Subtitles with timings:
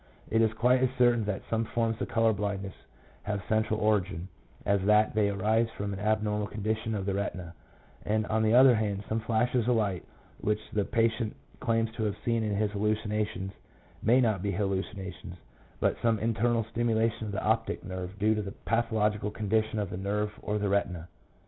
[0.31, 2.73] It is quite as certain that some forms of colour blindness
[3.21, 4.29] have central origin,
[4.65, 7.53] as that they arise from an abnormal condition of the retina;
[8.03, 10.03] and, on the other hand, some flashes of light
[10.39, 13.51] which the patient claims to have seen in his hallucinations
[14.01, 15.35] may not be hallucinations,
[15.79, 19.97] but some internal stimulation of the optic nerve due to the pathological condition of the
[19.97, 21.07] nerve or the retina.